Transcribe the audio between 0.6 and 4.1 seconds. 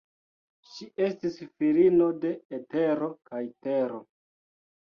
Ŝi estis filino de Etero kaj Tero.